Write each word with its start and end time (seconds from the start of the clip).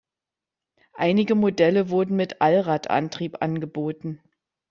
Einige 0.95 1.35
Modelle 1.35 1.91
wurden 1.91 2.15
mit 2.15 2.41
Allradantrieb 2.41 3.43
angeboten. 3.43 4.19